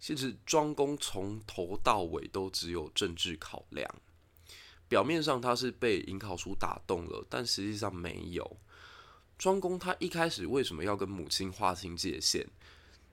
[0.00, 3.86] 其实庄公从头到尾都只有政治考量，
[4.88, 8.56] 表面上他是被尹考叔打动了，但实际上没有。
[9.36, 12.46] 庄公他一开始为什么要跟母亲划清界限？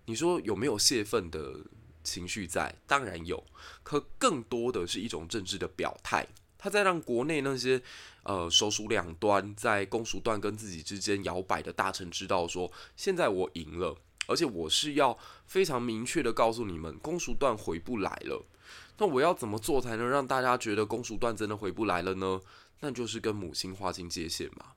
[0.05, 1.59] 你说有没有泄愤的
[2.01, 2.73] 情绪在？
[2.87, 3.45] 当然有，
[3.83, 6.25] 可更多的是一种政治的表态。
[6.63, 7.81] 他在让国内那些
[8.23, 13.93] 呃首鼠两端，在公叔段跟自己之间摇摆的大臣知道说，现在我赢了，
[14.27, 18.45] 而且我是要非常明确的告诉你们，公叔段回不来了。
[18.97, 22.39] 那我要怎么做才能让大家觉得公叔段真的回不来了呢？
[22.79, 24.67] 那就是跟母亲划清界限嘛。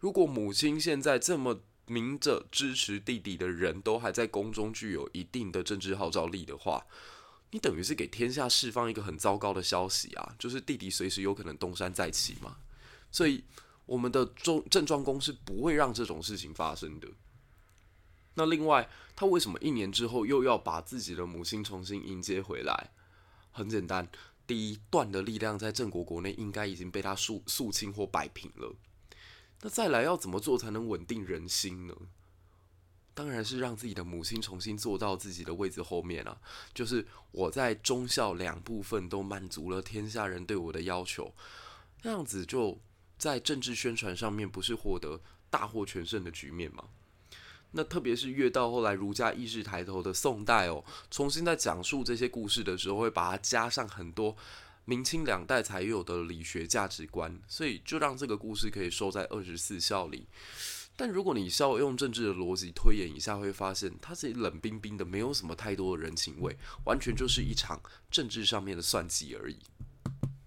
[0.00, 6.84] 如果母亲现在这么明着支持弟弟的人都还在宫中具有一定的政治号召力的话，
[7.52, 12.56] 你等于是给天下释放一个很糟糕的消息啊，就是弟弟随时有可能东山再起嘛。
[13.10, 13.44] 所以
[13.84, 17.06] 我们的郑郑庄公是不会让这种事情发生的。
[18.34, 22.90] 那另外，他为什么一年之后又要把自己的母亲重新迎接回来？
[23.50, 24.08] 很简单，
[24.46, 28.74] 第一段的力量在郑国国内应该已经被他肃肃清或摆平了。
[29.60, 31.94] 那再来要怎么做才能稳定人心呢？
[33.14, 36.36] 当然是让自己的母亲重新坐到自己的位置后面啊！
[36.72, 41.34] 就是我在忠孝两部分都满足了天下人对我的要求，
[42.02, 42.78] 那样子就
[43.18, 46.84] 在政治宣传上面不是获得大获全胜的局面吗？
[47.72, 54.36] 那特别是越到后来儒家意识抬头的宋代哦，重新在讲述这些故事的时候，会把它加上很多
[54.84, 60.26] 明清两代才有的理学价值观，所以就让这个故事可以收在二十四孝里。
[60.96, 67.80] 但如果你稍微用政治的逻辑推演一下，会发现它是冷冰冰的，没有什么太多的人情味，完全就是一场
[68.10, 69.56] 政治上面的算计而已。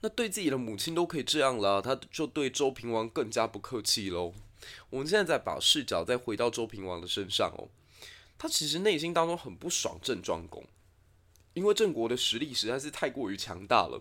[0.01, 4.33] 那对自己的母亲都可以这样了，他就对周平王更加不客气喽。
[4.91, 7.67] 我们现在再把视角再回到周平王的身上哦，
[8.37, 10.63] 他其实内心当中很不爽郑庄公，
[11.53, 13.99] 因为郑国的实力实在是太过于强大了。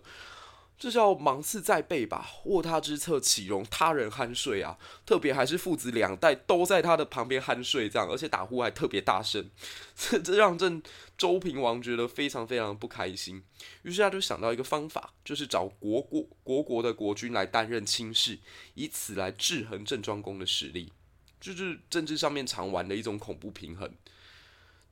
[0.77, 4.77] 这叫芒刺在背吧，卧他之侧，岂容他人酣睡啊？
[5.05, 9.49] 特别还是父子两代都在他的旁边酣睡，这样，而且打呼还特别大声，
[9.95, 10.83] 这这让郑
[11.17, 13.41] 周平王觉得非常非常不开心。
[13.83, 18.37] 于是他就想到一个方法，就是找国国国国的国君来担任卿士，
[18.73, 20.91] 以此来制衡郑庄公的实力，
[21.39, 23.89] 就是政治上面常玩的一种恐怖平衡。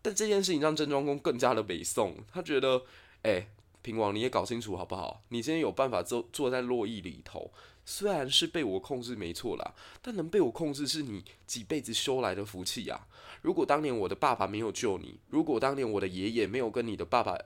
[0.02, 2.84] 但这件事情让郑庄公更加的北宋，他觉得，
[3.24, 3.48] 哎。
[3.84, 5.22] 平王，你也搞清楚好不好？
[5.28, 7.52] 你今天有办法坐坐在洛邑里头，
[7.86, 13.06] 虽然是被我控制没错啦，但能被我控制是你几辈子修来的福气呀。
[13.42, 17.38] 如果当年我的爸爸没有救你，如果当年我的爷爷没有跟你的爸爸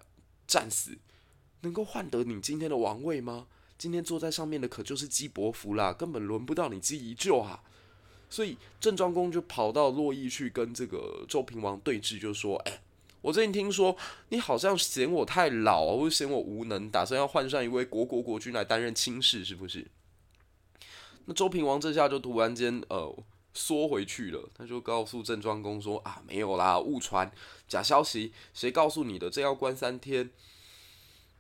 [0.45, 0.99] 战死，
[1.61, 3.47] 能够换得你今天的王位吗？
[3.77, 7.63] 今天坐在上面的可就是姬伯符啦，根本轮不到你姬宜救啊。
[8.29, 12.81] 所以郑庄公就跑到洛邑去跟这个周平王对峙，就说：“哎。”
[13.21, 13.95] 我最近听说
[14.29, 19.87] 你好像嫌我太老，或者嫌我无能，打算要换上一位国国国君来担任卿士，是不是？
[21.25, 23.13] 那周平王这下就突然间呃
[23.53, 27.29] 缩回去了，他就告诉郑庄公说啊，没有啦，误传，
[27.67, 29.29] 假消息，谁告诉你的？
[29.29, 30.29] 这要关三天。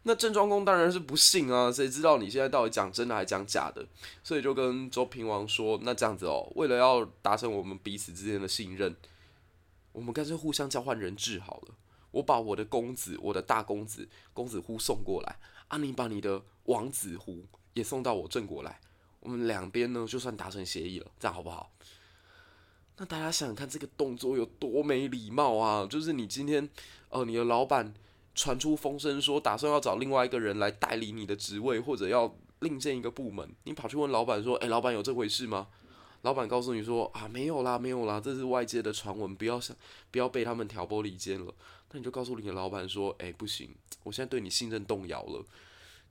[0.03, 3.85] 那郑庄公当然是不信啊，谁知道你现在到底讲真的还讲假的？
[4.23, 8.95] 所以就跟周平王说，那这样子哦，为了要达成我们彼此之间的信任。
[9.97, 11.73] 我们干脆互相交换人质好了。
[12.11, 15.39] 我把我的公子，我的大公子公子乎送过来，
[15.69, 17.43] 啊，你把你的王子乎
[17.73, 18.79] 也送到我郑国来。
[19.19, 21.71] 我们两边呢就算达成协议了，这样好不好？
[22.97, 25.87] 那大家想想看，这个动作有多没礼貌啊！
[25.87, 26.69] 就是你今天，
[27.09, 27.91] 呃，你的老板
[28.35, 35.67] 传出风声说，打算要找另外一个人来代理你的职位，或者要另建一个部门，你跑去问老板说：“诶，老板有这回事吗？”
[36.21, 39.75] 老板告诉你说：“啊，没有啦，没有啦，这是外界的传闻，不要想，
[40.11, 41.53] 不要被他们挑拨离间了。”
[41.91, 45.45] 那你就告诉你的老板说：“诶，不行，我现在对你信任动摇了。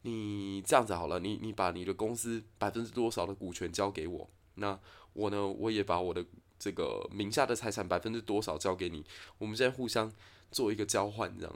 [0.03, 4.79] 你这样子好了，你你把你的公司百分之多少的股权交给我，那
[5.13, 6.25] 我呢，我也把我的。”
[6.59, 9.05] 这个名下的财产百分之多少交给你？
[9.37, 10.11] 我们现在互相
[10.51, 11.55] 做一个交换，这样，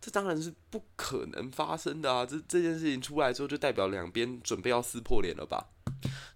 [0.00, 2.24] 这当然是不可能发生的啊！
[2.24, 5.68] 这这件事情出来之后，就代表两边准备要撕破脸了吧？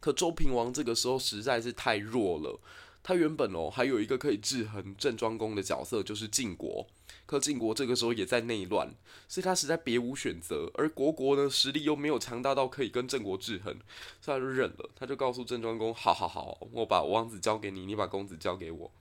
[0.05, 2.61] 可周平王这个时候实在是太弱了。
[3.03, 6.87] 他原本哦还有一个可以制衡郑庄公的角色，就是晋国。
[7.25, 8.95] 可晋国这个时候也在内乱，
[9.27, 10.71] 所以他实在别无选择。
[10.75, 13.75] 而国国呢实力又没有强大到可以跟郑国制衡，
[14.21, 14.91] 所以他就忍了。
[14.95, 18.93] 他就告诉郑庄公：“好好好，我把王子交给你，你把公子交给我。”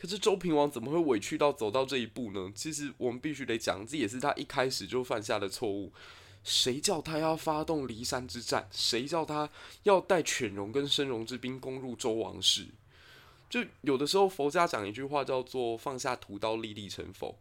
[0.00, 2.50] 可是周平王怎么会委屈到走到这一步呢？
[2.54, 5.92] 其实我们必须得讲，这也是他一开始就犯下的错误。
[6.48, 8.66] 谁叫他要发动骊山之战？
[8.72, 9.50] 谁叫他
[9.82, 12.68] 要带犬戎跟申戎之兵攻入周王室？
[13.50, 17.38] 就有的时候，佛家讲一句话叫做“放下屠刀，立地成佛”。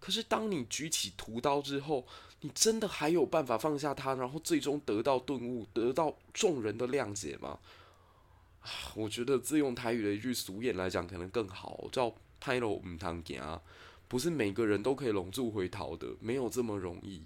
[0.00, 2.06] 可是，当你举起屠刀之后，
[2.40, 7.58] 你真的还有办法放下它，然后最终得到顿悟，得到众人的谅解吗？
[8.94, 13.60] 我觉得自用台语的一句俗谚来讲，可能更好，叫“歹路唔通行”，
[14.08, 17.22] 不是每个人都可以龙柱回头的，没有这么容易。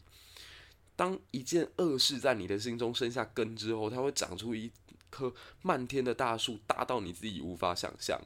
[1.00, 4.70] 当一件恶事在你的心中生下根之后，它会长出一
[5.08, 5.32] 棵
[5.62, 8.20] 漫天的大树，大到你自己无法想象。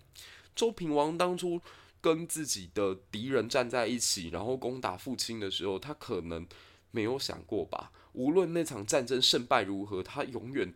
[0.56, 1.60] 周平王当初
[2.00, 6.44] 跟自己的敌人站在一起，然后攻打父亲的时候，他可能
[6.90, 7.92] 没有想过吧？
[8.12, 10.74] 无论那场战争胜败如何，他永远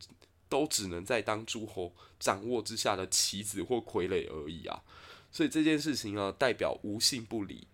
[0.49, 4.81] 都只能在当诸侯掌握之下的棋子或傀儡而已啊！
[5.33, 7.67] 所以这件事情啊，代表无信不理。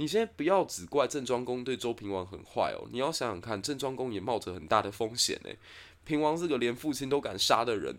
[0.00, 5.58] 你现在不要只怪郑庄公对周平王很坏哦，你要想想看，郑庄公也冒着很大的风险诶。
[6.04, 7.98] 平王是个连父亲都敢杀的人，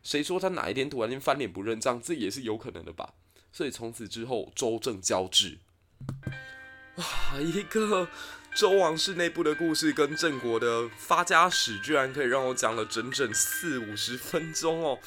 [0.00, 3.14] 谁说他哪一天突然间翻脸不认账，这也是有可能的吧？
[3.50, 5.58] 所以从此之后，周郑交质。
[6.94, 8.06] 哇，一个
[8.54, 15.00] 周王室内部的故事跟郑国的发家史，居然可以让我讲了整整四五十分钟哦。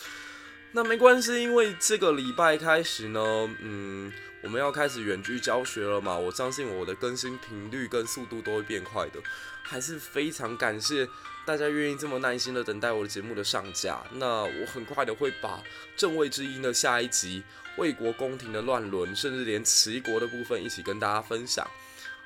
[0.74, 3.22] 那没关系，因为这个礼拜开始呢，
[3.62, 4.12] 嗯，
[4.44, 6.16] 我们要开始远距教学了嘛。
[6.18, 9.20] 我相信我的更新频率跟速度都会变快的，
[9.64, 11.08] 还是非常感谢。
[11.46, 15.62] 大家愿意这么耐心的等待我的节目的上架，那我很快的会把
[15.98, 17.44] 正位之音的下一集、
[17.78, 21.70] 魏国宫廷的乱伦，甚至连齐国的部分一起跟大家分享。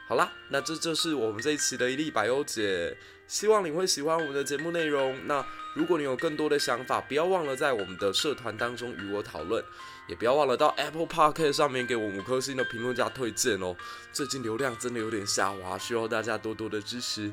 [0.07, 2.95] 好啦，那这就是我们这一期的一粒百忧解，
[3.27, 5.17] 希望你会喜欢我们的节目内容。
[5.25, 5.43] 那
[5.73, 9.63] 如果你有更多的想法，不要忘了在我们的社团当中与我讨论，
[10.07, 13.75] 也不要忘了到 Apple Park 上面给我五颗星的评论加推荐哦。
[14.11, 17.31] 最近流量真的有点下滑，需要大家多多的支持。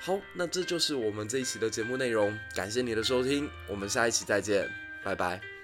[0.00, 4.68] 好，那这就是我们这一期的节目内容，感谢你的收听，我们下一期再见，
[5.04, 5.59] 拜拜。